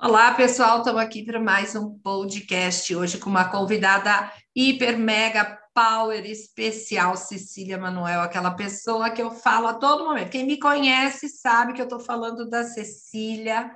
[0.00, 6.24] Olá, pessoal, estamos aqui para mais um podcast hoje com uma convidada hiper mega power
[6.24, 10.30] especial, Cecília Manuel, aquela pessoa que eu falo a todo momento.
[10.30, 13.72] Quem me conhece sabe que eu estou falando da Cecília,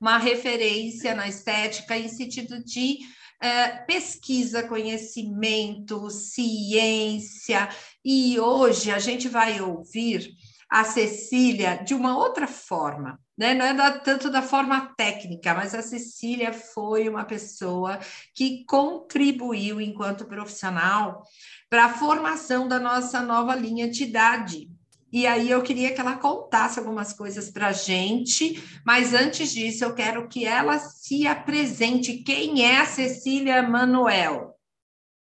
[0.00, 2.96] uma referência na estética em sentido de
[3.38, 7.68] é, pesquisa, conhecimento, ciência,
[8.02, 10.26] e hoje a gente vai ouvir
[10.68, 13.52] a Cecília de uma outra forma né?
[13.52, 17.98] Não é da, tanto da forma técnica, mas a Cecília foi uma pessoa
[18.34, 21.22] que contribuiu enquanto profissional
[21.68, 24.70] para a formação da nossa nova linha de idade.
[25.12, 29.84] E aí eu queria que ela contasse algumas coisas para a gente, mas antes disso
[29.84, 32.18] eu quero que ela se apresente.
[32.18, 34.54] Quem é a Cecília Manuel?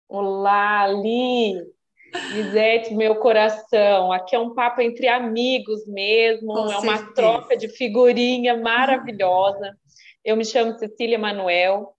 [0.08, 1.79] Olá, Li!
[2.32, 6.82] Lisete, meu coração, aqui é um papo entre amigos mesmo, Com é certeza.
[6.82, 9.76] uma troca de figurinha maravilhosa.
[10.24, 11.94] Eu me chamo Cecília Manuel,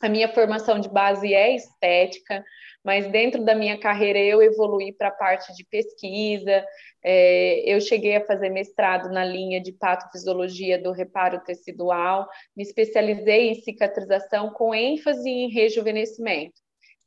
[0.00, 2.42] a minha formação de base é estética,
[2.82, 6.64] mas dentro da minha carreira eu evoluí para a parte de pesquisa,
[7.04, 13.50] é, eu cheguei a fazer mestrado na linha de patofisiologia do reparo tecidual, me especializei
[13.50, 16.60] em cicatrização com ênfase em rejuvenescimento.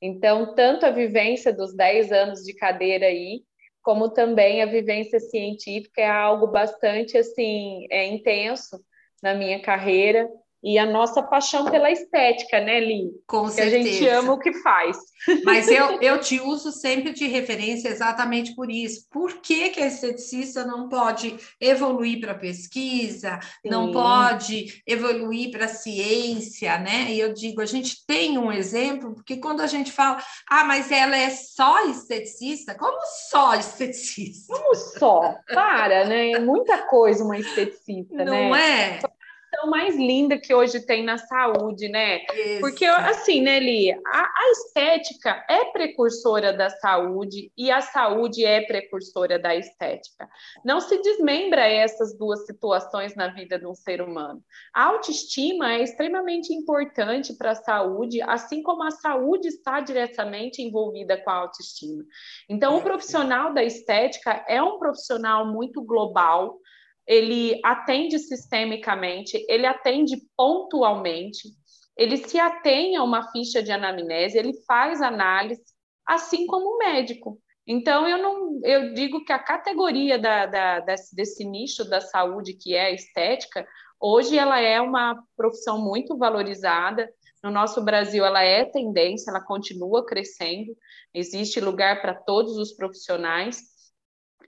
[0.06, 3.42] Então, tanto a vivência dos 10 anos de cadeira aí,
[3.82, 8.84] como também a vivência científica é algo bastante assim é intenso
[9.22, 10.28] na minha carreira
[10.64, 13.12] e a nossa paixão pela estética, né, Li?
[13.28, 13.76] Com que certeza.
[13.76, 14.98] a gente ama o que faz.
[15.44, 19.06] Mas eu, eu te uso sempre de referência exatamente por isso.
[19.12, 23.70] Por que, que a esteticista não pode evoluir para pesquisa, Sim.
[23.70, 27.12] não pode evoluir para ciência, né?
[27.12, 30.92] E eu digo, a gente tem um exemplo, porque quando a gente fala, ah, mas
[30.92, 32.98] ela é só esteticista, como
[33.30, 34.54] só esteticista?
[34.54, 35.36] Como só?
[35.54, 36.32] Para, né?
[36.32, 38.50] É muita coisa uma esteticista, não né?
[38.50, 39.00] Não é?
[39.54, 42.22] Questão mais linda que hoje tem na saúde, né?
[42.34, 42.60] Isso.
[42.60, 48.62] Porque, assim, né, Li, a, a, estética é precursora da saúde e a saúde é
[48.62, 50.28] precursora da estética.
[50.66, 54.44] Não se desmembra essas duas situações na vida de um ser humano.
[54.74, 61.18] A autoestima é extremamente importante para a saúde, assim como a saúde está diretamente envolvida
[61.18, 62.04] com a autoestima.
[62.50, 66.60] Então, o profissional da estética é um profissional muito global,
[67.08, 71.50] ele atende sistemicamente, ele atende pontualmente,
[71.98, 75.62] ele se atém a uma ficha de anamnese, ele faz análise,
[76.06, 77.40] assim como o médico.
[77.66, 82.54] Então, eu não eu digo que a categoria da, da, desse, desse nicho da saúde,
[82.54, 83.66] que é a estética,
[84.00, 87.10] hoje ela é uma profissão muito valorizada.
[87.44, 90.76] No nosso Brasil, ela é tendência, ela continua crescendo,
[91.14, 93.73] existe lugar para todos os profissionais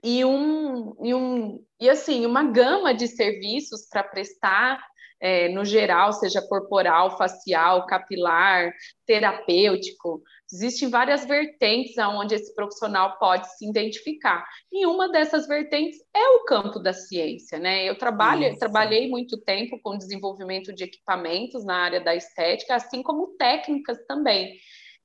[0.02, 4.80] e um, e um e assim uma gama de serviços para prestar
[5.20, 8.72] é, no geral, seja corporal, facial, capilar,
[9.06, 10.22] terapêutico.
[10.52, 14.44] Existem várias vertentes aonde esse profissional pode se identificar.
[14.70, 17.88] E uma dessas vertentes é o campo da ciência, né?
[17.88, 23.36] Eu trabalho, trabalhei muito tempo com desenvolvimento de equipamentos na área da estética, assim como
[23.38, 24.54] técnicas também.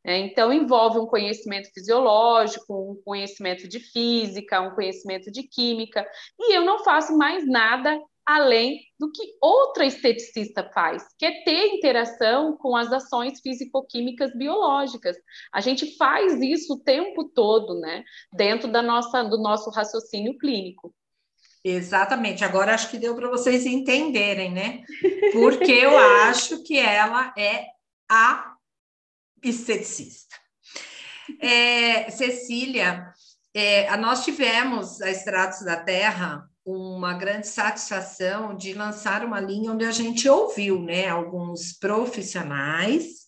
[0.04, 6.06] É, então, envolve um conhecimento fisiológico, um conhecimento de física, um conhecimento de química,
[6.40, 11.76] e eu não faço mais nada além do que outra esteticista faz, que é ter
[11.76, 15.18] interação com as ações físico-químicas biológicas.
[15.54, 18.04] A gente faz isso o tempo todo, né,
[18.34, 20.94] dentro da nossa, do nosso raciocínio clínico.
[21.64, 22.44] Exatamente.
[22.44, 24.82] Agora acho que deu para vocês entenderem, né?
[25.32, 25.96] Porque eu
[26.26, 27.66] acho que ela é
[28.10, 28.51] a
[29.44, 30.36] esteticista.
[31.40, 33.12] É, Cecília,
[33.54, 39.86] é, nós tivemos a Estratos da Terra uma grande satisfação de lançar uma linha onde
[39.86, 43.22] a gente ouviu né, alguns profissionais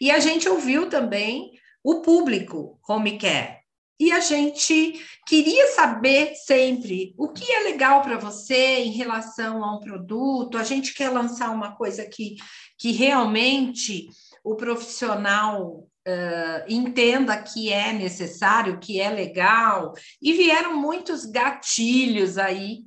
[0.00, 1.52] e a gente ouviu também
[1.82, 3.58] o público home care.
[4.00, 9.74] E a gente queria saber sempre o que é legal para você em relação a
[9.74, 10.56] um produto.
[10.56, 12.36] A gente quer lançar uma coisa que,
[12.78, 14.08] que realmente
[14.48, 19.92] o profissional uh, entenda que é necessário, que é legal,
[20.22, 22.84] e vieram muitos gatilhos aí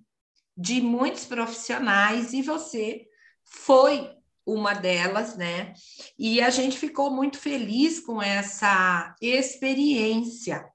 [0.57, 3.05] de muitos profissionais, e você
[3.45, 4.09] foi
[4.43, 5.73] uma delas, né?
[6.17, 10.65] E a gente ficou muito feliz com essa experiência.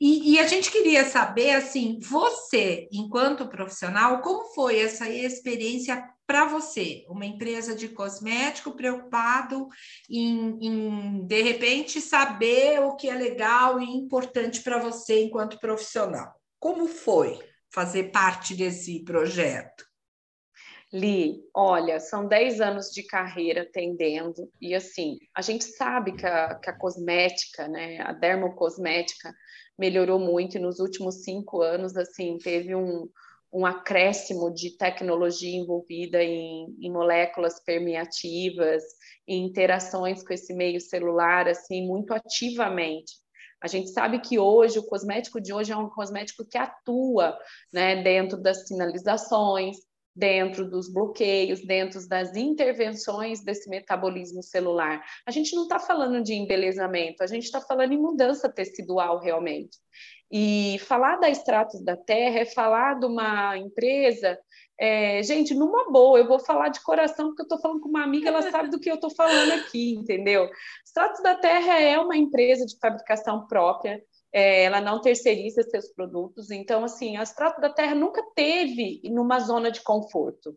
[0.00, 6.44] E, e, a gente queria saber, assim, você, enquanto profissional, como foi essa experiência para
[6.44, 9.68] você, uma empresa de cosmético preocupado
[10.10, 16.34] em, em, de repente, saber o que é legal e importante para você enquanto profissional?
[16.58, 17.38] Como foi
[17.72, 19.86] fazer parte desse projeto?
[20.92, 26.54] Li, olha, são 10 anos de carreira atendendo, e assim, a gente sabe que a,
[26.54, 29.34] que a cosmética, né, a dermocosmética
[29.78, 33.08] melhorou muito, e nos últimos cinco anos, assim, teve um,
[33.52, 38.82] um acréscimo de tecnologia envolvida em, em moléculas permeativas,
[39.26, 43.14] em interações com esse meio celular, assim, muito ativamente.
[43.62, 47.36] A gente sabe que hoje, o cosmético de hoje é um cosmético que atua
[47.72, 49.76] né, dentro das sinalizações,
[50.16, 55.04] dentro dos bloqueios, dentro das intervenções desse metabolismo celular.
[55.26, 59.76] A gente não está falando de embelezamento, a gente está falando em mudança tecidual realmente.
[60.30, 64.38] E falar da Extratos da Terra é falar de uma empresa
[64.78, 68.04] é, gente, numa boa, eu vou falar de coração, porque eu estou falando com uma
[68.04, 70.50] amiga, ela sabe do que eu estou falando aqui, entendeu?
[70.84, 74.02] Extratos da Terra é uma empresa de fabricação própria,
[74.32, 76.50] é, ela não terceiriza seus produtos.
[76.50, 80.54] Então, assim, a Extrato da Terra nunca teve numa zona de conforto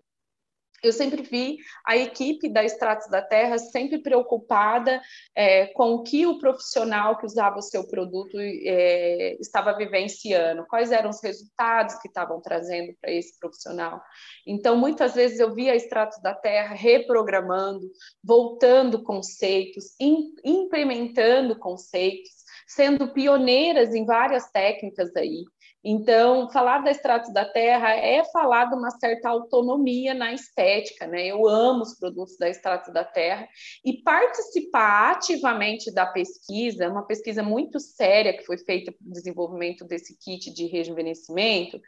[0.84, 5.02] eu sempre vi a equipe da Estratos da Terra sempre preocupada
[5.36, 10.92] é, com o que o profissional que usava o seu produto é, estava vivenciando, quais
[10.92, 14.02] eram os resultados que estavam trazendo para esse profissional.
[14.46, 17.90] Então, muitas vezes eu via a Estratos da Terra reprogramando,
[18.24, 19.96] voltando conceitos,
[20.44, 22.32] implementando conceitos,
[22.68, 25.44] sendo pioneiras em várias técnicas aí.
[25.84, 31.28] Então, falar da extratos da terra é falar de uma certa autonomia na estética, né?
[31.28, 33.48] Eu amo os produtos da extratos da terra
[33.86, 39.86] e participar ativamente da pesquisa, uma pesquisa muito séria que foi feita para o desenvolvimento
[39.86, 41.80] desse kit de rejuvenescimento,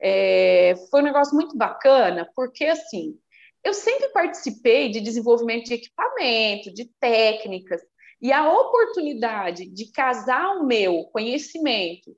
[0.00, 3.18] é, foi um negócio muito bacana, porque assim,
[3.64, 7.80] eu sempre participei de desenvolvimento de equipamento, de técnicas,
[8.20, 12.14] e a oportunidade de casar o meu conhecimento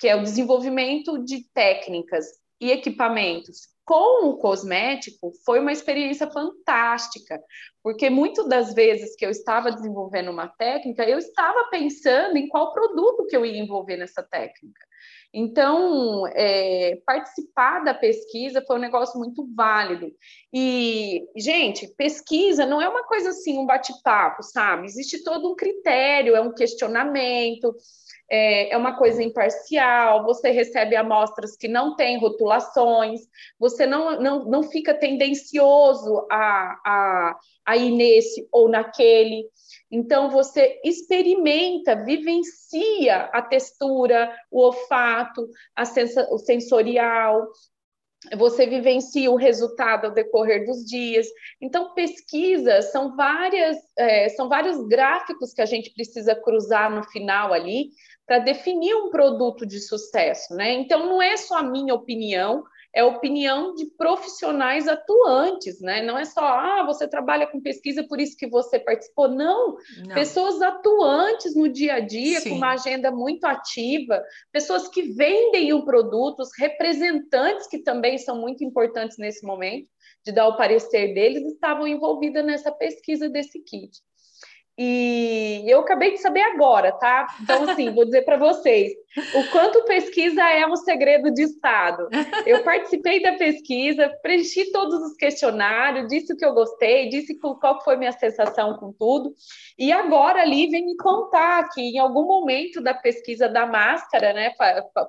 [0.00, 2.26] que é o desenvolvimento de técnicas
[2.58, 7.42] e equipamentos com o cosmético, foi uma experiência fantástica,
[7.82, 12.72] porque muitas das vezes que eu estava desenvolvendo uma técnica, eu estava pensando em qual
[12.72, 14.86] produto que eu ia envolver nessa técnica.
[15.32, 20.12] Então, é, participar da pesquisa foi um negócio muito válido.
[20.52, 24.86] E, gente, pesquisa não é uma coisa assim, um bate-papo, sabe?
[24.86, 27.72] Existe todo um critério, é um questionamento,
[28.30, 33.20] é, é uma coisa imparcial, você recebe amostras que não têm rotulações,
[33.58, 39.44] você não, não, não fica tendencioso a, a, a ir nesse ou naquele.
[39.90, 45.48] Então, você experimenta, vivencia a textura, o olfato,
[46.30, 47.48] o sensorial,
[48.36, 51.26] você vivencia o resultado ao decorrer dos dias.
[51.60, 57.52] Então, pesquisas são várias, é, são vários gráficos que a gente precisa cruzar no final
[57.52, 57.90] ali
[58.26, 60.74] para definir um produto de sucesso, né?
[60.74, 62.62] Então, não é só a minha opinião,
[62.94, 66.02] é a opinião de profissionais atuantes, né?
[66.02, 69.28] Não é só, ah, você trabalha com pesquisa, por isso que você participou.
[69.28, 70.14] Não, Não.
[70.14, 72.50] pessoas atuantes no dia a dia, Sim.
[72.50, 74.22] com uma agenda muito ativa,
[74.52, 79.88] pessoas que vendem o produto, os representantes, que também são muito importantes nesse momento,
[80.24, 84.00] de dar o parecer deles, estavam envolvidas nessa pesquisa desse kit.
[84.82, 87.26] E eu acabei de saber agora, tá?
[87.42, 88.92] Então, assim, vou dizer para vocês
[89.34, 92.08] o quanto pesquisa é um segredo de Estado.
[92.46, 97.84] Eu participei da pesquisa, preenchi todos os questionários, disse o que eu gostei, disse qual
[97.84, 99.34] foi minha sensação com tudo.
[99.78, 104.50] E agora ali vem me contar que em algum momento da pesquisa da máscara, né,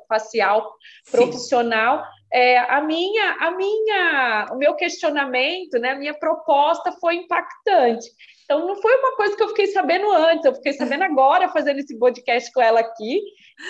[0.05, 0.69] facial
[1.09, 8.09] profissional, é, a minha, a minha, o meu questionamento, né, a minha proposta foi impactante.
[8.51, 11.79] Então, não foi uma coisa que eu fiquei sabendo antes, eu fiquei sabendo agora, fazendo
[11.79, 13.21] esse podcast com ela aqui,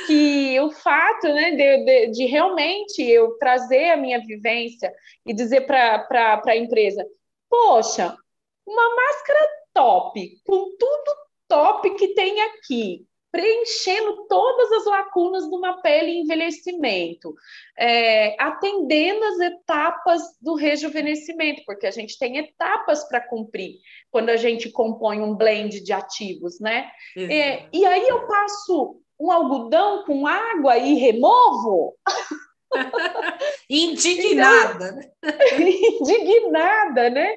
[0.07, 4.91] que o fato né, de, de, de realmente eu trazer a minha vivência
[5.23, 7.05] e dizer para a empresa:
[7.47, 8.17] poxa,
[8.65, 11.15] uma máscara top, com tudo
[11.47, 17.33] top que tem aqui, preenchendo todas as lacunas de uma pele em envelhecimento,
[17.77, 23.77] é, atendendo as etapas do rejuvenescimento, porque a gente tem etapas para cumprir
[24.11, 26.91] quando a gente compõe um blend de ativos, né?
[27.15, 31.95] É, e aí eu passo um algodão com água e removo.
[33.69, 35.11] Indignada.
[36.01, 37.35] Indignada, né?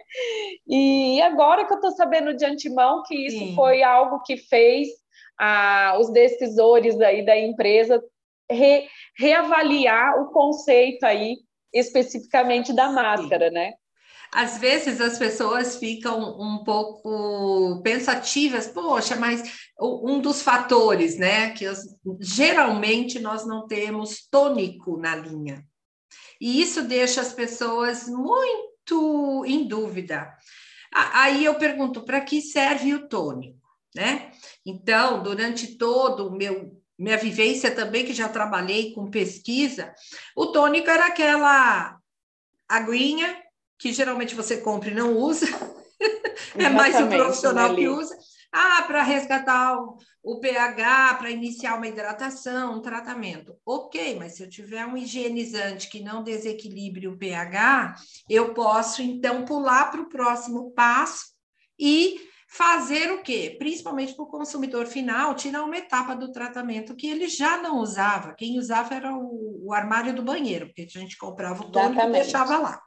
[0.66, 3.54] E agora que eu estou sabendo de antemão que isso Sim.
[3.54, 4.88] foi algo que fez
[5.38, 8.02] a, os decisores aí da empresa
[8.50, 8.86] re,
[9.16, 11.36] reavaliar o conceito aí
[11.72, 13.54] especificamente da máscara, Sim.
[13.54, 13.72] né?
[14.32, 21.64] Às vezes as pessoas ficam um pouco pensativas, poxa, mas um dos fatores, né, que
[21.64, 21.84] as,
[22.20, 25.64] geralmente nós não temos tônico na linha.
[26.40, 30.30] E isso deixa as pessoas muito muito em dúvida.
[30.92, 33.58] Aí eu pergunto, para que serve o tônico,
[33.94, 34.30] né?
[34.64, 39.92] Então, durante todo o meu minha vivência também, que já trabalhei com pesquisa,
[40.36, 41.98] o tônico era aquela
[42.68, 43.42] aguinha
[43.78, 45.46] que geralmente você compra e não usa,
[46.56, 48.16] é mais o profissional né, que usa.
[48.52, 53.56] Ah, para resgatar o, o pH, para iniciar uma hidratação, um tratamento.
[53.66, 57.96] Ok, mas se eu tiver um higienizante que não desequilibre o pH,
[58.30, 61.34] eu posso então pular para o próximo passo
[61.76, 62.20] e
[62.56, 63.56] fazer o quê?
[63.58, 68.34] Principalmente para o consumidor final, tirar uma etapa do tratamento que ele já não usava.
[68.34, 72.12] Quem usava era o, o armário do banheiro, porque a gente comprava o tônico e
[72.12, 72.80] deixava lá.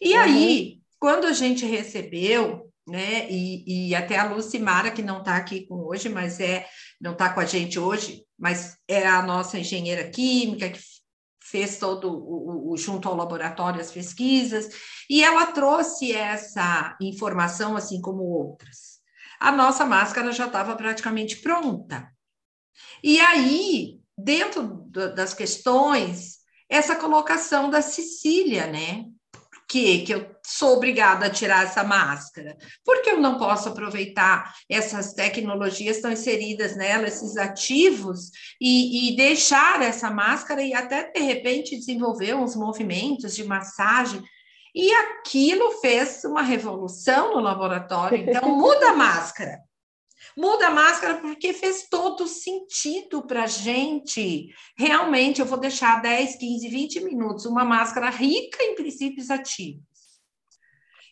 [0.00, 0.20] E uhum.
[0.20, 3.30] aí, quando a gente recebeu né?
[3.30, 6.66] E, e até a Lucimara, que não está aqui com hoje, mas é,
[7.00, 10.78] não está com a gente hoje, mas é a nossa engenheira química que
[11.44, 14.68] fez todo o, o, junto ao laboratório as pesquisas,
[15.08, 19.00] e ela trouxe essa informação, assim como outras.
[19.38, 22.10] A nossa máscara já estava praticamente pronta.
[23.02, 29.04] E aí, dentro do, das questões, essa colocação da Cecília, né?
[29.68, 32.56] Que, que eu sou obrigada a tirar essa máscara?
[32.84, 38.30] Porque eu não posso aproveitar essas tecnologias estão inseridas nela, esses ativos,
[38.60, 44.22] e, e deixar essa máscara e até, de repente, desenvolver uns movimentos de massagem.
[44.74, 48.18] E aquilo fez uma revolução no laboratório.
[48.18, 49.60] Então, muda a máscara.
[50.36, 54.48] Muda a máscara porque fez todo sentido para a gente.
[54.76, 59.82] Realmente, eu vou deixar 10, 15, 20 minutos uma máscara rica em princípios ativos.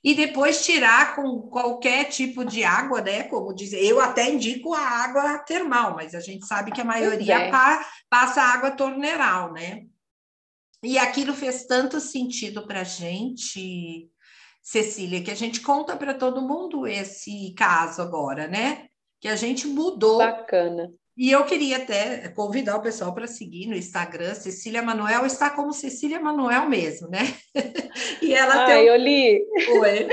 [0.05, 3.23] E depois tirar com qualquer tipo de água, né?
[3.25, 7.35] Como dizer, eu até indico a água termal, mas a gente sabe que a maioria
[7.35, 7.51] é.
[7.51, 9.85] pa, passa água torneiral, né?
[10.83, 14.11] E aquilo fez tanto sentido para a gente,
[14.61, 18.89] Cecília, que a gente conta para todo mundo esse caso agora, né?
[19.23, 20.19] Que a gente mudou.
[20.19, 20.93] Bacana.
[21.17, 24.35] E eu queria até convidar o pessoal para seguir no Instagram.
[24.35, 27.21] Cecília Manuel está como Cecília Manuel mesmo, né?
[28.21, 28.85] e ela ah, tem.
[28.85, 29.41] eu li.
[29.79, 30.09] Oi.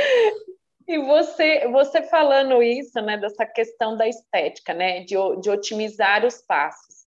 [0.87, 6.41] E você, você falando isso, né, dessa questão da estética, né, de, de otimizar os
[6.41, 7.05] passos.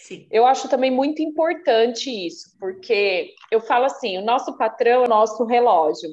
[0.00, 0.28] Sim.
[0.30, 5.08] Eu acho também muito importante isso, porque eu falo assim, o nosso patrão é o
[5.08, 6.10] nosso relógio.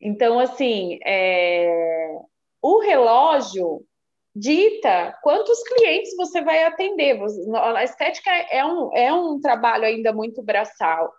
[0.00, 2.18] Então, assim, é...
[2.60, 3.84] o relógio
[4.34, 7.18] dita quantos clientes você vai atender.
[7.54, 11.12] A estética é um, é um trabalho ainda muito braçal.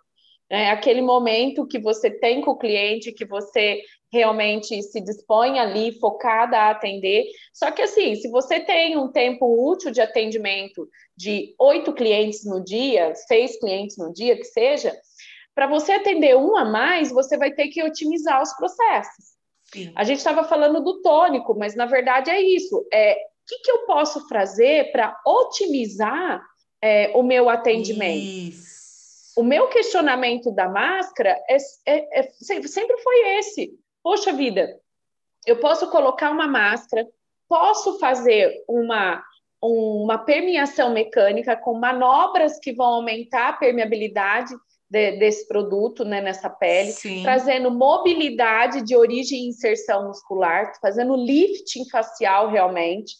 [0.48, 3.82] É aquele momento que você tem com o cliente, que você
[4.12, 7.24] realmente se dispõe ali, focada a atender.
[7.52, 12.62] Só que, assim, se você tem um tempo útil de atendimento de oito clientes no
[12.62, 14.96] dia, seis clientes no dia, que seja,
[15.54, 19.35] para você atender um a mais, você vai ter que otimizar os processos.
[19.76, 19.92] Sim.
[19.94, 22.86] A gente estava falando do tônico, mas na verdade é isso.
[22.92, 26.42] É, o que, que eu posso fazer para otimizar
[26.82, 28.24] é, o meu atendimento?
[28.24, 28.76] Isso.
[29.36, 31.56] O meu questionamento da máscara é,
[31.86, 33.78] é, é, sempre foi esse.
[34.02, 34.80] Poxa vida,
[35.46, 37.06] eu posso colocar uma máscara,
[37.46, 39.22] posso fazer uma,
[39.62, 44.54] uma permeação mecânica com manobras que vão aumentar a permeabilidade
[44.88, 47.22] de, desse produto né, nessa pele, Sim.
[47.22, 53.14] trazendo mobilidade de origem e inserção muscular, fazendo lifting facial realmente,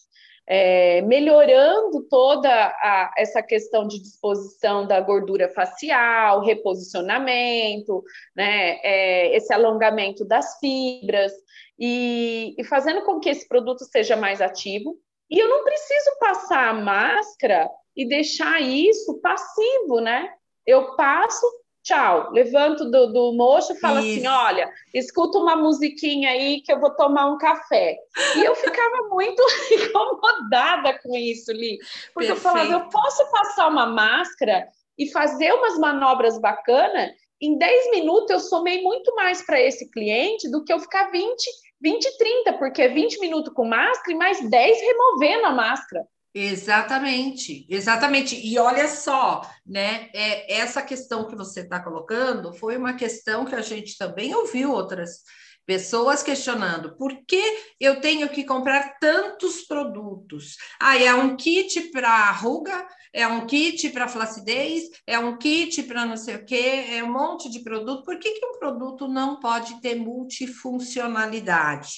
[0.49, 8.03] é, melhorando toda a, essa questão de disposição da gordura facial, reposicionamento,
[8.35, 11.33] né, é, esse alongamento das fibras,
[11.79, 14.97] e, e fazendo com que esse produto seja mais ativo.
[15.29, 20.33] E eu não preciso passar a máscara e deixar isso passivo, né?
[20.67, 21.47] Eu passo,
[21.83, 24.29] tchau, levanto do, do mocho e falo assim, Isso.
[24.29, 27.97] assim: olha, escuta uma musiquinha aí que eu vou tomar um café.
[28.37, 31.79] E eu ficava muito incomodada com isso, Li,
[32.13, 32.31] porque Perfeito.
[32.33, 34.67] eu falava: eu posso passar uma máscara
[34.99, 37.13] e fazer umas manobras bacanas.
[37.41, 41.45] Em 10 minutos eu somei muito mais para esse cliente do que eu ficar 20,
[41.81, 46.07] 20, 30, porque é 20 minutos com máscara e mais 10 removendo a máscara.
[46.39, 48.37] Exatamente, exatamente.
[48.37, 50.11] E olha só, né?
[50.13, 54.71] É, essa questão que você está colocando foi uma questão que a gente também ouviu
[54.71, 55.23] outras
[55.65, 57.43] pessoas questionando por que
[57.81, 60.59] eu tenho que comprar tantos produtos.
[60.79, 66.05] Ah, é um kit para ruga, é um kit para flacidez, é um kit para
[66.05, 68.05] não sei o quê, é um monte de produto.
[68.05, 71.93] Por que, que um produto não pode ter multifuncionalidade?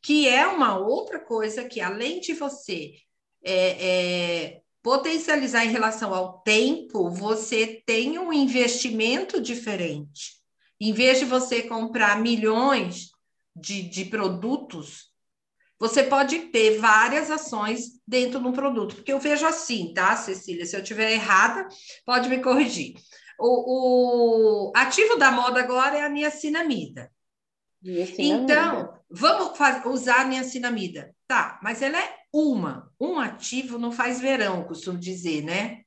[0.00, 2.92] Que é uma outra coisa que, além de você
[3.44, 10.40] é, é, potencializar em relação ao tempo, você tem um investimento diferente.
[10.80, 13.10] Em vez de você comprar milhões
[13.54, 15.12] de, de produtos,
[15.78, 18.94] você pode ter várias ações dentro de um produto.
[18.96, 20.64] Porque eu vejo assim, tá, Cecília?
[20.64, 21.66] Se eu estiver errada,
[22.04, 22.94] pode me corrigir.
[23.38, 27.10] O, o ativo da moda agora é a niacinamida.
[27.82, 28.52] niacinamida.
[28.52, 31.12] Então, vamos usar a niacinamida.
[31.32, 32.92] Tá, mas ela é uma.
[33.00, 35.80] Um ativo não faz verão, costumo dizer, né?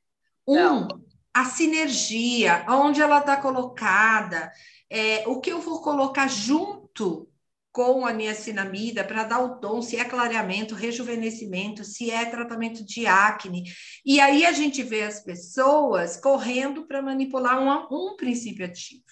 [0.47, 0.87] Um, não.
[1.31, 4.51] a sinergia, onde ela está colocada,
[4.89, 7.29] é, o que eu vou colocar junto
[7.71, 13.05] com a niacinamida para dar o tom, se é clareamento, rejuvenescimento, se é tratamento de
[13.05, 13.65] acne.
[14.03, 19.03] E aí a gente vê as pessoas correndo para manipular um, um princípio ativo.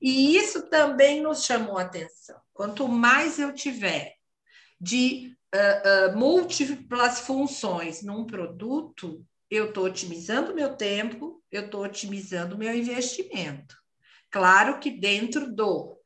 [0.00, 2.40] E isso também nos chamou a atenção.
[2.54, 4.21] Quanto mais eu tiver
[4.82, 12.58] de uh, uh, múltiplas funções num produto, eu estou otimizando meu tempo, eu estou otimizando
[12.58, 13.76] meu investimento.
[14.28, 15.96] Claro que dentro do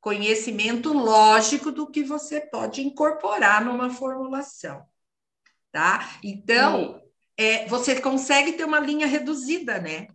[0.00, 4.86] conhecimento lógico do que você pode incorporar numa formulação,
[5.72, 6.20] tá?
[6.22, 7.02] Então,
[7.36, 10.06] é, você consegue ter uma linha reduzida, né?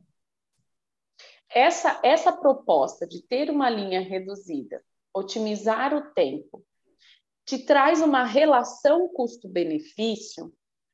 [1.50, 4.82] Essa, essa proposta de ter uma linha reduzida,
[5.14, 6.66] otimizar o tempo,
[7.46, 10.52] te traz uma relação custo-benefício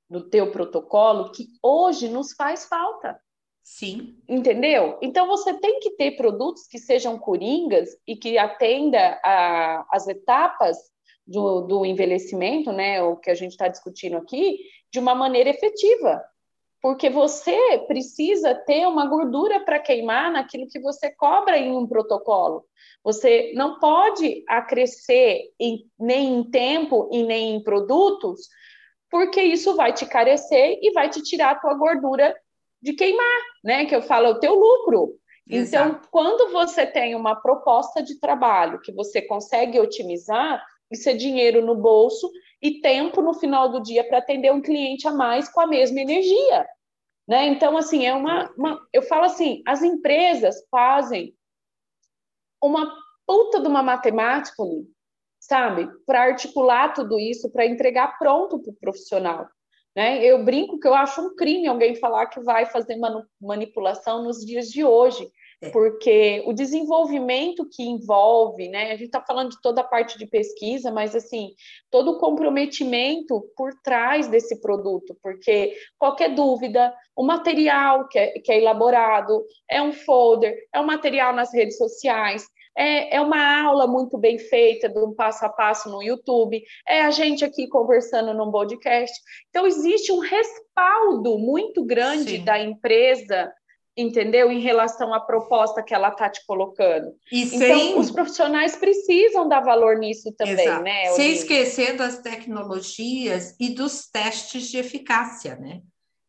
[0.10, 3.20] no teu protocolo que hoje nos faz falta.
[3.64, 4.18] Sim.
[4.28, 4.98] Entendeu?
[5.02, 10.78] Então você tem que ter produtos que sejam coringas e que atenda a, as etapas
[11.26, 13.02] do, do envelhecimento, né?
[13.02, 14.60] O que a gente está discutindo aqui,
[14.92, 16.22] de uma maneira efetiva.
[16.82, 22.66] Porque você precisa ter uma gordura para queimar naquilo que você cobra em um protocolo.
[23.04, 28.48] Você não pode acrescer em, nem em tempo e nem em produtos,
[29.10, 32.36] porque isso vai te carecer e vai te tirar a tua gordura
[32.82, 33.86] de queimar, né?
[33.86, 35.16] Que eu falo, é o teu lucro.
[35.48, 35.90] Então, Exato.
[35.90, 41.64] Então, quando você tem uma proposta de trabalho que você consegue otimizar, isso é dinheiro
[41.66, 45.62] no bolso e tempo no final do dia para atender um cliente a mais com
[45.62, 46.68] a mesma energia.
[47.28, 47.48] Né?
[47.48, 48.88] Então, assim, é uma, uma.
[48.92, 51.36] Eu falo assim: as empresas fazem
[52.62, 52.94] uma
[53.26, 54.64] puta de uma matemática
[55.42, 55.90] sabe?
[56.06, 59.48] Para articular tudo isso, para entregar pronto para o profissional.
[59.96, 60.24] Né?
[60.24, 62.98] Eu brinco que eu acho um crime alguém falar que vai fazer
[63.42, 65.28] manipulação nos dias de hoje.
[65.72, 68.88] Porque o desenvolvimento que envolve, né?
[68.88, 71.52] A gente está falando de toda a parte de pesquisa, mas assim,
[71.90, 78.52] todo o comprometimento por trás desse produto, porque qualquer dúvida, o material que é, que
[78.52, 83.86] é elaborado é um folder, é um material nas redes sociais, é, é uma aula
[83.86, 88.34] muito bem feita, de um passo a passo no YouTube, é a gente aqui conversando
[88.34, 89.14] num podcast.
[89.50, 92.46] Então, existe um respaldo muito grande Sim.
[92.46, 93.52] da empresa
[93.96, 94.52] entendeu?
[94.52, 97.14] Em relação à proposta que ela está te colocando.
[97.32, 98.00] E então, sem...
[98.00, 100.84] os profissionais precisam dar valor nisso também, Exato.
[100.84, 101.12] né?
[101.12, 105.82] Sem esquecer das tecnologias e dos testes de eficácia, né?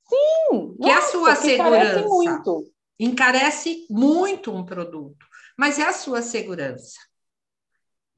[0.09, 0.75] Sim!
[0.81, 2.65] Que nossa, a sua segurança muito.
[2.99, 6.99] encarece muito um produto mas é a sua segurança.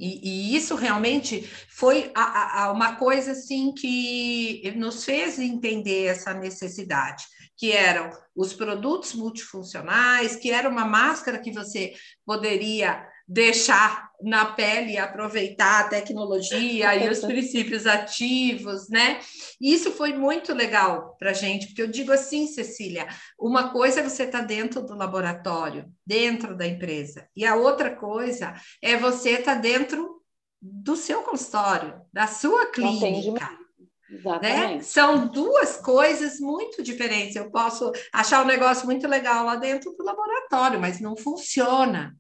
[0.05, 6.35] E, e isso realmente foi a, a, uma coisa assim que nos fez entender essa
[6.35, 7.25] necessidade,
[7.57, 11.95] que eram os produtos multifuncionais, que era uma máscara que você
[12.27, 19.21] poderia deixar na pele aproveitar a tecnologia e os princípios ativos, né?
[19.61, 23.09] E isso foi muito legal para a gente, porque eu digo assim, Cecília,
[23.39, 27.95] uma coisa é você estar tá dentro do laboratório, dentro da empresa, e a outra
[27.95, 30.23] coisa é você estar tá dentro
[30.61, 33.51] do seu consultório, da sua clínica.
[34.41, 34.81] Né?
[34.81, 37.37] São duas coisas muito diferentes.
[37.37, 42.17] Eu posso achar um negócio muito legal lá dentro do laboratório, mas não funciona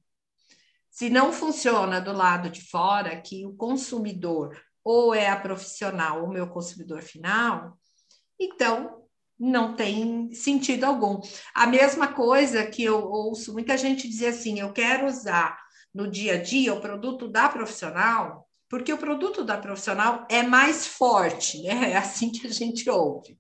[0.94, 6.28] se não funciona do lado de fora, que o consumidor ou é a profissional ou
[6.28, 7.76] meu consumidor final,
[8.38, 9.02] então
[9.37, 11.20] não tem sentido algum.
[11.52, 15.59] A mesma coisa que eu ouço muita gente dizer assim: eu quero usar
[15.92, 20.87] no dia a dia o produto da profissional, porque o produto da profissional é mais
[20.87, 21.90] forte, né?
[21.90, 23.37] É assim que a gente ouve.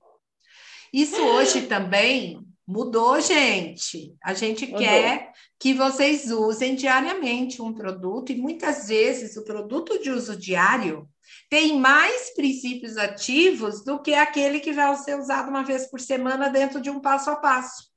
[0.92, 4.16] Isso hoje também Mudou, gente.
[4.22, 4.80] A gente Mudou.
[4.80, 11.08] quer que vocês usem diariamente um produto e muitas vezes o produto de uso diário
[11.50, 16.48] tem mais princípios ativos do que aquele que vai ser usado uma vez por semana
[16.48, 17.92] dentro de um passo a passo.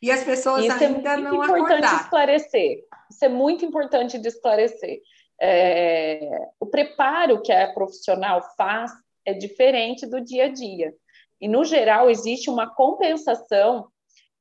[0.00, 2.00] E as pessoas Isso é ainda é muito não importante acordaram.
[2.00, 2.84] esclarecer.
[3.10, 5.00] Isso é muito importante de esclarecer.
[5.40, 6.20] É,
[6.60, 8.92] o preparo que a profissional faz
[9.24, 10.94] é diferente do dia a dia.
[11.40, 13.88] E, no geral, existe uma compensação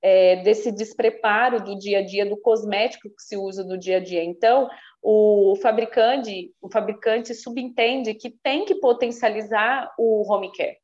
[0.01, 3.99] é, desse despreparo do dia a dia, do cosmético que se usa no dia a
[3.99, 4.23] dia.
[4.23, 4.69] Então,
[5.01, 10.77] o fabricante, o fabricante subentende que tem que potencializar o home care.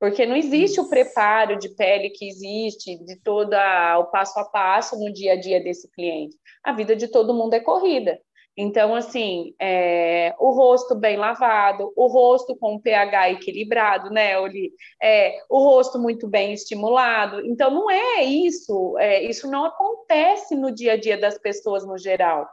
[0.00, 4.98] Porque não existe o preparo de pele que existe, de todo o passo a passo
[4.98, 6.36] no dia a dia desse cliente.
[6.64, 8.20] A vida de todo mundo é corrida.
[8.56, 14.72] Então, assim, é, o rosto bem lavado, o rosto com pH equilibrado, né, Oli?
[15.02, 17.40] É, o rosto muito bem estimulado.
[17.46, 21.96] Então, não é isso, é, isso não acontece no dia a dia das pessoas no
[21.96, 22.46] geral.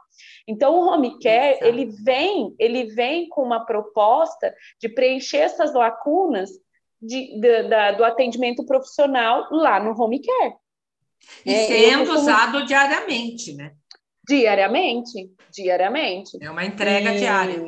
[0.48, 1.66] Então, o home care, Exato.
[1.66, 6.50] ele vem, ele vem com uma proposta de preencher essas lacunas
[7.02, 10.56] de, de, da, do atendimento profissional lá no home care.
[11.46, 12.20] E é, sendo costumo...
[12.20, 13.74] usado diariamente, né?
[14.30, 16.38] Diariamente, diariamente.
[16.40, 17.64] É uma entrega e, diária.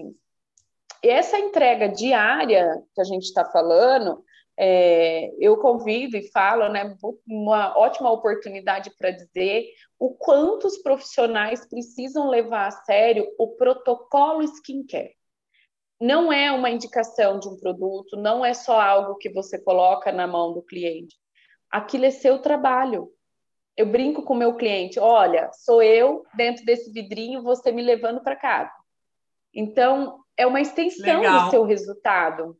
[1.03, 4.23] E essa entrega diária que a gente está falando,
[4.55, 6.95] é, eu convido e falo, né,
[7.27, 9.65] uma ótima oportunidade para dizer
[9.97, 15.15] o quanto os profissionais precisam levar a sério o protocolo skincare.
[15.99, 20.27] Não é uma indicação de um produto, não é só algo que você coloca na
[20.27, 21.15] mão do cliente.
[21.71, 23.11] Aquilo é seu trabalho
[23.75, 28.21] eu brinco com o meu cliente, olha, sou eu dentro desse vidrinho, você me levando
[28.21, 28.71] para casa.
[29.53, 31.45] Então, é uma extensão Legal.
[31.45, 32.57] do seu resultado.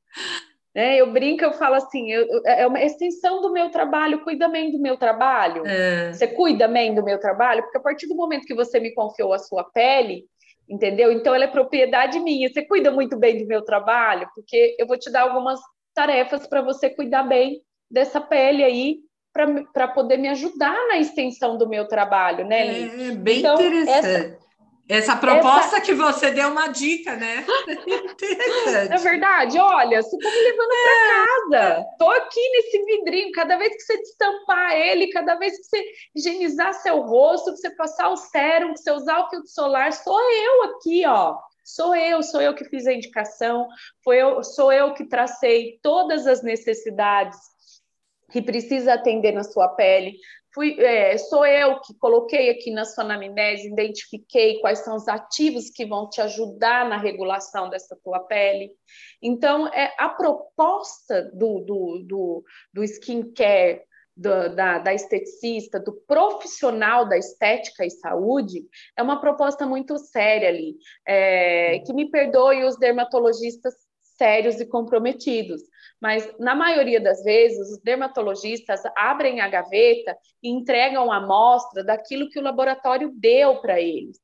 [0.74, 0.96] Né?
[0.98, 4.80] Eu brinco, eu falo assim, eu, é uma extensão do meu trabalho, cuida bem do
[4.80, 5.66] meu trabalho.
[5.66, 6.14] É.
[6.14, 9.34] Você cuida bem do meu trabalho, porque a partir do momento que você me confiou
[9.34, 10.26] a sua pele,
[10.70, 11.12] entendeu?
[11.12, 12.48] Então ela é propriedade minha.
[12.50, 15.60] Você cuida muito bem do meu trabalho, porque eu vou te dar algumas
[15.94, 19.00] tarefas para você cuidar bem dessa pele aí
[19.34, 23.10] para poder me ajudar na extensão do meu trabalho, né, Li?
[23.10, 24.08] É bem então, interessante.
[24.08, 24.42] Essa,
[24.90, 25.82] essa proposta essa...
[25.82, 27.46] que você deu uma dica, né?
[27.66, 28.94] Interessante.
[28.94, 29.58] É verdade.
[29.58, 31.86] Olha, você está me levando para casa.
[31.98, 33.32] Tô aqui nesse vidrinho.
[33.32, 37.70] Cada vez que você destampar ele, cada vez que você higienizar seu rosto, que você
[37.70, 41.38] passar o sérum, que você usar o filtro solar, sou eu aqui, ó.
[41.64, 43.68] Sou eu, sou eu que fiz a indicação,
[44.04, 47.51] foi eu, sou eu que tracei todas as necessidades
[48.32, 50.18] que precisa atender na sua pele.
[50.54, 55.70] Fui, é, sou eu que coloquei aqui na sua anamnese, identifiquei quais são os ativos
[55.70, 58.72] que vão te ajudar na regulação dessa tua pele.
[59.22, 63.82] Então, é, a proposta do, do, do, do skincare,
[64.16, 68.66] do, da, da esteticista, do profissional da estética e saúde,
[68.98, 70.76] é uma proposta muito séria ali.
[71.08, 73.74] É, que me perdoe os dermatologistas
[74.22, 75.64] sérios e comprometidos,
[76.00, 82.30] mas na maioria das vezes os dermatologistas abrem a gaveta e entregam a amostra daquilo
[82.30, 84.20] que o laboratório deu para eles.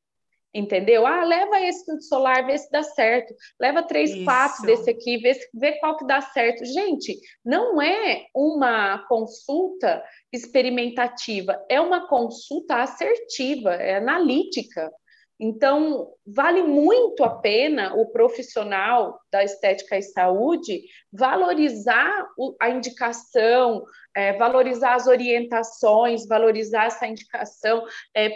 [0.54, 1.06] Entendeu?
[1.06, 3.34] Ah, leva esse solar, vê se dá certo.
[3.60, 4.24] Leva três, Isso.
[4.24, 6.64] quatro desse aqui, vê, vê qual que dá certo.
[6.64, 14.92] Gente, não é uma consulta experimentativa, é uma consulta assertiva, é analítica.
[15.40, 20.82] Então, vale muito a pena o profissional da estética e saúde
[21.14, 22.28] valorizar
[22.60, 23.84] a indicação,
[24.16, 28.32] é, valorizar as orientações, valorizar essa indicação, é,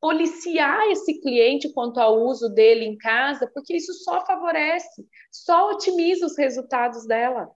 [0.00, 6.24] policiar esse cliente quanto ao uso dele em casa, porque isso só favorece, só otimiza
[6.24, 7.50] os resultados dela.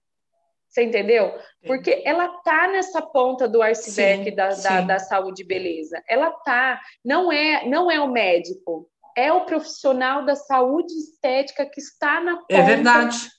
[0.67, 1.33] Você entendeu?
[1.65, 4.63] Porque ela tá nessa ponta do iceberg sim, da, sim.
[4.63, 6.01] da, da, saúde e beleza.
[6.07, 6.79] Ela tá.
[7.03, 12.31] Não é, não é o médico, é o profissional da saúde estética que está na
[12.31, 13.29] é ponta é verdade.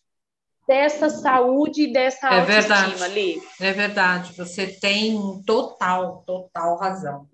[0.66, 3.02] dessa saúde e dessa é verdade.
[3.02, 3.42] ali.
[3.60, 7.28] É verdade, você tem total, total razão.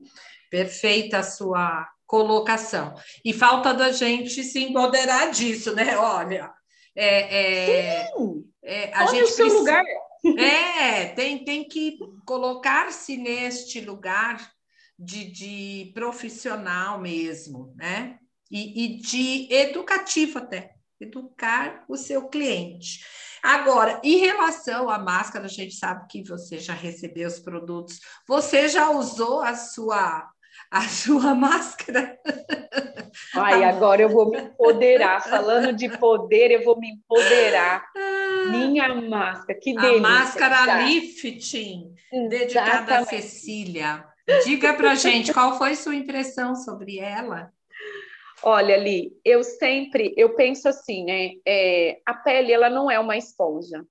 [0.50, 2.94] Perfeita a sua colocação.
[3.24, 5.96] E falta da gente se empoderar disso, né?
[5.98, 6.50] Olha,
[6.96, 8.12] é, é.
[8.64, 9.84] É, a Olha gente o seu precisa, lugar.
[10.36, 14.38] É, tem, tem que colocar-se neste lugar
[14.98, 18.18] de, de profissional mesmo, né?
[18.50, 23.04] E, e de educativo até, educar o seu cliente.
[23.42, 28.68] Agora, em relação à máscara, a gente sabe que você já recebeu os produtos, você
[28.68, 30.28] já usou a sua
[30.70, 32.18] a sua máscara.
[33.34, 35.22] Ai, agora eu vou me empoderar.
[35.22, 37.86] Falando de poder, eu vou me empoderar.
[38.50, 39.98] Minha máscara, que delícia.
[39.98, 40.82] A máscara já.
[40.82, 41.94] lifting,
[42.28, 44.04] dedicada a Cecília.
[44.44, 47.50] Diga pra gente qual foi sua impressão sobre ela.
[48.42, 51.30] Olha, ali, eu sempre, eu penso assim, né?
[51.46, 53.84] É, a pele, ela não é uma esponja.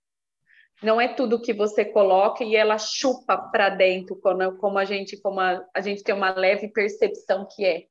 [0.82, 5.20] Não é tudo que você coloca e ela chupa para dentro, como, como, a gente,
[5.22, 7.86] como a, a, gente tem uma leve percepção que é.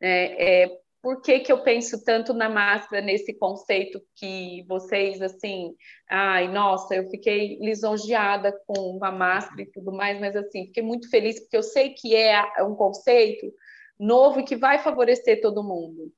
[0.00, 5.74] é, é por que, que eu penso tanto na máscara nesse conceito que vocês, assim,
[6.10, 11.10] ai, nossa, eu fiquei lisonjeada com a máscara e tudo mais, mas assim, fiquei muito
[11.10, 13.52] feliz porque eu sei que é um conceito
[13.98, 16.12] novo e que vai favorecer todo mundo.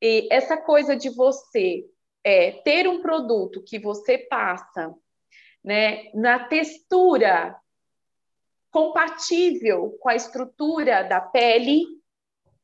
[0.00, 1.84] E essa coisa de você
[2.24, 4.94] é, ter um produto que você passa
[5.62, 7.56] né, na textura
[8.70, 11.84] compatível com a estrutura da pele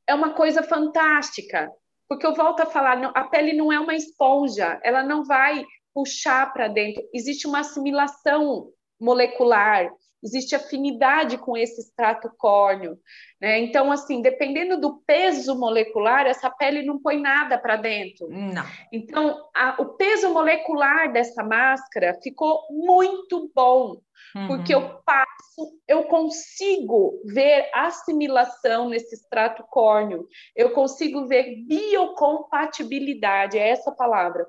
[0.07, 1.71] é uma coisa fantástica,
[2.09, 6.53] porque eu volto a falar, a pele não é uma esponja, ela não vai puxar
[6.53, 9.91] para dentro, existe uma assimilação molecular,
[10.27, 12.99] existe afinidade com esse extrato córneo,
[13.41, 13.61] né?
[13.61, 18.29] Então, assim, dependendo do peso molecular, essa pele não põe nada para dentro.
[18.29, 18.65] Não.
[18.93, 24.01] Então, a, o peso molecular dessa máscara ficou muito bom,
[24.35, 24.49] uhum.
[24.49, 33.69] porque eu passo, eu consigo ver assimilação nesse extrato córneo, eu consigo ver biocompatibilidade, é
[33.69, 34.45] essa palavra.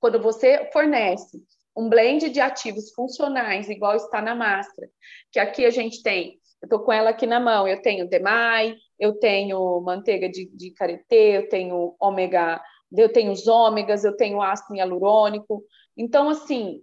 [0.00, 1.40] Quando você fornece
[1.76, 4.88] um blend de ativos funcionais, igual está na máscara,
[5.30, 8.74] que aqui a gente tem, eu estou com ela aqui na mão, eu tenho demai,
[8.98, 12.60] eu tenho manteiga de, de karité, eu tenho ômega,
[12.96, 15.62] eu tenho os ômegas, eu tenho ácido hialurônico.
[15.96, 16.82] Então, assim,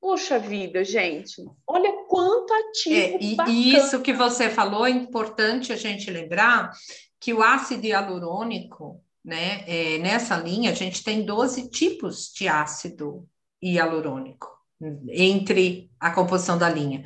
[0.00, 5.72] Puxa vida, gente, olha quanto ativo é, e, e, isso que você falou é importante
[5.72, 6.70] a gente lembrar
[7.18, 13.28] que o ácido hialurônico, né, é, nessa linha, a gente tem 12 tipos de ácido
[13.62, 14.48] hialurônico
[15.10, 17.02] entre a composição da linha.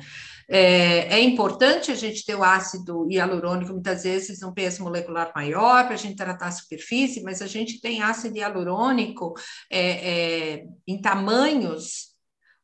[0.47, 5.85] É, é, importante a gente ter o ácido hialurônico, muitas vezes, um peso molecular maior
[5.85, 9.33] para a gente tratar a superfície, mas a gente tem ácido hialurônico
[9.71, 12.13] é, é, em tamanhos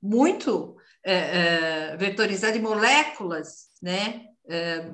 [0.01, 4.25] muito é, é, vetorizados, de moléculas, né?
[4.47, 4.91] É,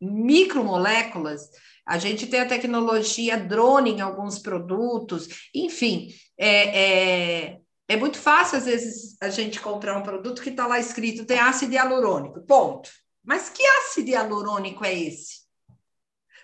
[0.00, 1.50] micromoléculas.
[1.84, 8.66] A gente tem a tecnologia drone em alguns produtos, enfim, é, é muito fácil, às
[8.66, 12.90] vezes, a gente comprar um produto que está lá escrito tem ácido hialurônico, ponto.
[13.24, 15.48] Mas que ácido hialurônico é esse?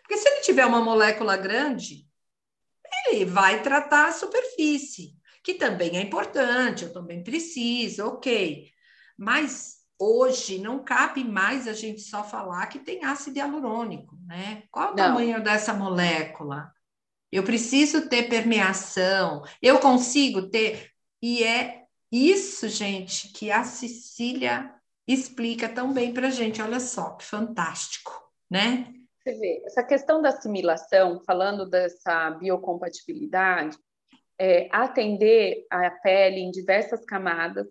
[0.00, 2.06] Porque se ele tiver uma molécula grande,
[3.08, 8.70] ele vai tratar a superfície, que também é importante, eu também preciso, ok.
[9.18, 14.62] Mas hoje não cabe mais a gente só falar que tem ácido hialurônico, né?
[14.70, 14.96] Qual o não.
[14.96, 16.72] tamanho dessa molécula?
[17.30, 20.93] Eu preciso ter permeação, eu consigo ter
[21.26, 24.70] e é isso, gente, que a Cecília
[25.08, 26.60] explica tão bem para a gente.
[26.60, 28.12] Olha só, que fantástico,
[28.50, 28.92] né?
[29.22, 33.78] Você vê, essa questão da assimilação, falando dessa biocompatibilidade,
[34.38, 37.66] é, atender a pele em diversas camadas.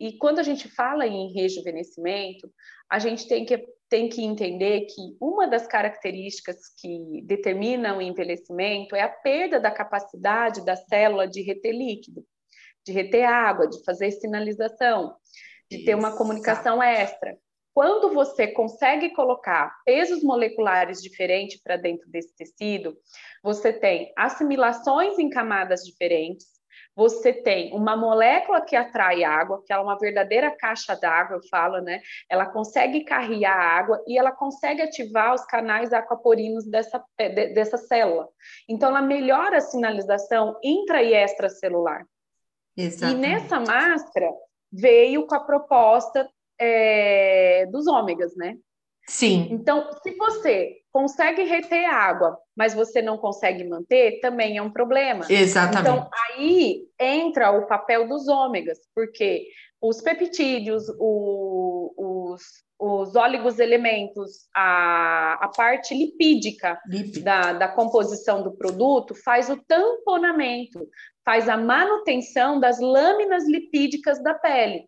[0.00, 2.52] E quando a gente fala em rejuvenescimento,
[2.90, 8.96] a gente tem que, tem que entender que uma das características que determinam o envelhecimento
[8.96, 12.26] é a perda da capacidade da célula de reter líquido
[12.86, 15.16] de reter água, de fazer sinalização,
[15.68, 17.36] de ter uma comunicação extra.
[17.74, 22.96] Quando você consegue colocar pesos moleculares diferentes para dentro desse tecido,
[23.42, 26.46] você tem assimilações em camadas diferentes,
[26.94, 31.82] você tem uma molécula que atrai água, que é uma verdadeira caixa d'água, eu falo,
[31.82, 32.00] né?
[32.30, 37.04] Ela consegue carregar água e ela consegue ativar os canais aquaporinos dessa,
[37.52, 38.26] dessa célula.
[38.66, 42.06] Então, ela melhora a sinalização intra e extracelular.
[42.76, 43.16] Exatamente.
[43.16, 44.30] E nessa máscara
[44.72, 48.56] veio com a proposta é, dos ômegas, né?
[49.08, 49.48] Sim.
[49.50, 55.24] Então, se você consegue reter água, mas você não consegue manter, também é um problema.
[55.30, 55.88] Exatamente.
[55.88, 59.46] Então, aí entra o papel dos ômegas, porque
[59.80, 62.42] os peptídeos, o, os,
[62.78, 66.78] os óligos elementos, a, a parte lipídica
[67.22, 70.86] da, da composição do produto faz o tamponamento,
[71.24, 74.86] faz a manutenção das lâminas lipídicas da pele.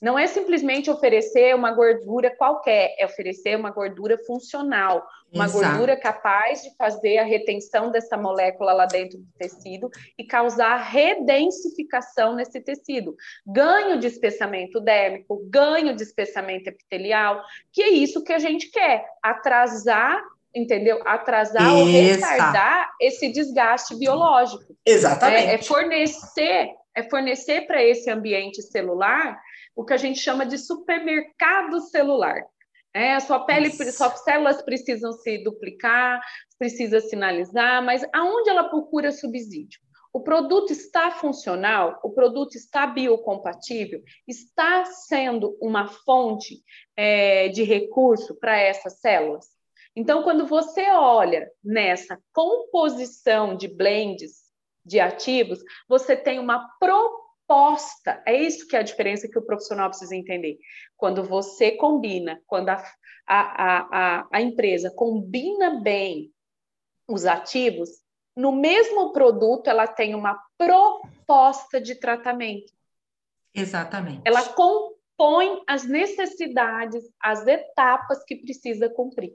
[0.00, 5.64] Não é simplesmente oferecer uma gordura qualquer, é oferecer uma gordura funcional, uma Exato.
[5.64, 12.34] gordura capaz de fazer a retenção dessa molécula lá dentro do tecido e causar redensificação
[12.34, 13.14] nesse tecido.
[13.46, 19.04] Ganho de espessamento dérmico, ganho de espessamento epitelial, que é isso que a gente quer,
[19.22, 20.22] atrasar
[20.54, 21.00] entendeu?
[21.04, 24.76] Atrasar ou retardar esse desgaste biológico.
[24.84, 25.46] Exatamente.
[25.46, 29.38] É, é fornecer, é fornecer para esse ambiente celular
[29.74, 32.44] o que a gente chama de supermercado celular.
[32.92, 36.20] É, sua pele, suas células precisam se duplicar,
[36.58, 39.80] precisa sinalizar, mas aonde ela procura subsídio?
[40.12, 46.64] O produto está funcional, o produto está biocompatível, está sendo uma fonte
[46.96, 49.46] é, de recurso para essas células.
[49.94, 54.50] Então, quando você olha nessa composição de blends
[54.84, 56.68] de ativos, você tem uma
[57.50, 58.22] proposta.
[58.24, 60.56] É isso que é a diferença que o profissional precisa entender.
[60.96, 62.80] Quando você combina, quando a,
[63.26, 63.88] a,
[64.20, 66.32] a, a empresa combina bem
[67.08, 67.90] os ativos,
[68.36, 72.72] no mesmo produto ela tem uma proposta de tratamento.
[73.52, 74.22] Exatamente.
[74.24, 79.32] Ela compõe as necessidades, as etapas que precisa cumprir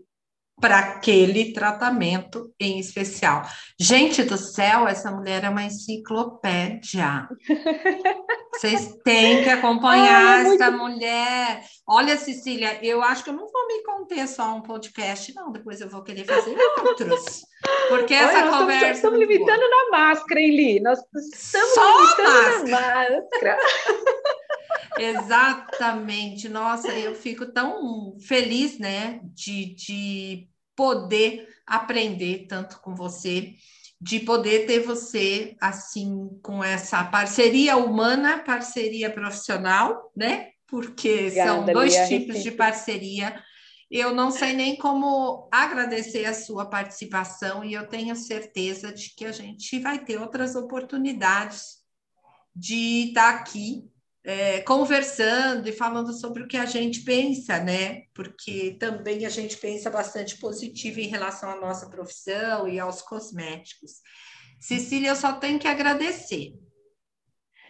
[0.59, 3.43] para aquele tratamento em especial.
[3.79, 7.27] Gente do céu, essa mulher é uma enciclopédia.
[8.55, 10.93] Vocês têm que acompanhar Ai, essa muito...
[10.93, 11.61] mulher.
[11.85, 15.51] Olha, Cecília, eu acho que eu não vou me conter só um podcast, não.
[15.51, 17.41] Depois eu vou querer fazer outros.
[17.89, 18.85] Porque Olha, essa nós conversa.
[18.91, 19.69] Estamos, estamos limitando boa.
[19.69, 20.79] na máscara, hein, Li?
[20.79, 23.09] Nós estamos só limitando máscara.
[23.09, 23.57] na máscara.
[24.97, 26.49] Exatamente.
[26.49, 33.53] Nossa, eu fico tão feliz, né, de, de poder aprender tanto com você,
[33.99, 40.49] de poder ter você assim com essa parceria humana, parceria profissional, né?
[40.67, 43.41] Porque Obrigada, são dois Lia, tipos de parceria.
[43.89, 49.25] Eu não sei nem como agradecer a sua participação e eu tenho certeza de que
[49.25, 51.77] a gente vai ter outras oportunidades
[52.55, 53.89] de estar aqui
[54.25, 58.05] é, conversando e falando sobre o que a gente pensa, né?
[58.11, 64.01] Porque também a gente pensa bastante positivo em relação à nossa profissão e aos cosméticos.
[64.59, 66.53] Cecília, eu só tenho que agradecer.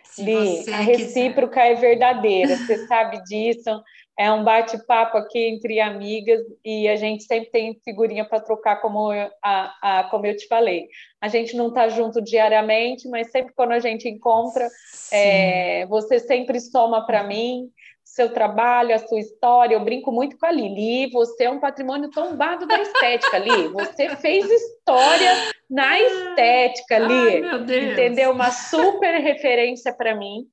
[0.04, 1.74] Se Li, a recíproca quiser.
[1.74, 3.84] é verdadeira, você sabe disso
[4.18, 9.12] é um bate-papo aqui entre amigas e a gente sempre tem figurinha para trocar, como
[9.12, 10.88] eu, a, a, como eu te falei.
[11.20, 14.68] A gente não está junto diariamente, mas sempre quando a gente encontra,
[15.12, 17.70] é, você sempre soma para mim
[18.06, 19.76] seu trabalho, a sua história.
[19.76, 21.12] Eu brinco muito com a Lili.
[21.12, 23.68] Você é um patrimônio tombado da estética, Li.
[23.70, 25.32] Você fez história
[25.70, 27.44] na estética, Li.
[27.44, 28.32] Ai, entendeu?
[28.32, 30.46] Uma super referência para mim.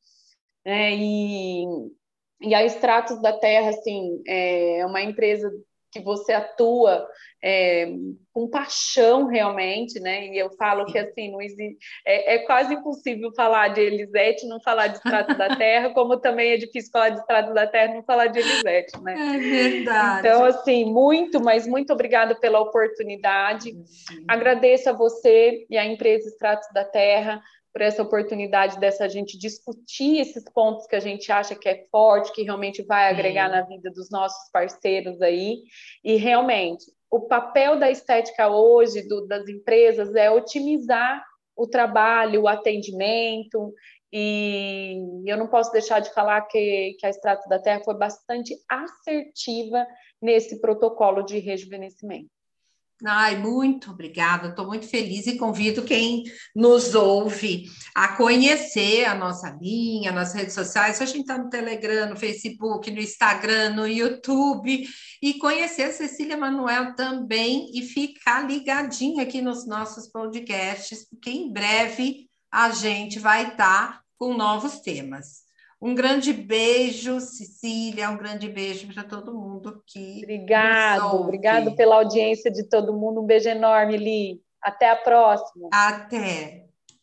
[0.65, 1.65] É, e
[2.43, 5.51] e a Extratos da Terra, assim, é uma empresa
[5.93, 7.07] que você atua
[7.45, 7.93] é,
[8.33, 10.29] com paixão realmente, né?
[10.29, 11.77] E eu falo que assim não existe,
[12.07, 16.53] é, é, quase impossível falar de Elisete não falar de Extrato da Terra, como também
[16.53, 19.35] é difícil falar de Extrato da Terra não falar de Elisete, né?
[19.35, 20.27] É verdade.
[20.27, 23.73] Então assim muito, mas muito obrigada pela oportunidade.
[23.85, 24.25] Sim.
[24.29, 30.19] Agradeço a você e a empresa Extratos da Terra por essa oportunidade dessa gente discutir
[30.19, 33.91] esses pontos que a gente acha que é forte, que realmente vai agregar na vida
[33.91, 35.63] dos nossos parceiros aí.
[36.05, 41.25] E realmente, o papel da estética hoje, do, das empresas, é otimizar
[41.57, 43.73] o trabalho, o atendimento.
[44.13, 48.55] E eu não posso deixar de falar que, que a Extrato da Terra foi bastante
[48.69, 49.87] assertiva
[50.21, 52.31] nesse protocolo de rejuvenescimento.
[53.05, 56.23] Ai, muito obrigada, estou muito feliz e convido quem
[56.55, 61.03] nos ouve a conhecer a nossa linha, nas redes sociais.
[61.03, 64.87] A gente está no Telegram, no Facebook, no Instagram, no YouTube,
[65.21, 71.53] e conhecer a Cecília Manuel também e ficar ligadinha aqui nos nossos podcasts, porque em
[71.53, 73.57] breve a gente vai estar
[73.95, 75.43] tá com novos temas.
[75.83, 80.21] Um grande beijo, Cecília, um grande beijo para todo mundo que.
[80.23, 83.21] Obrigado, obrigado pela audiência de todo mundo.
[83.21, 84.41] Um beijo enorme, Li.
[84.63, 85.69] Até a próxima.
[85.73, 86.67] Até.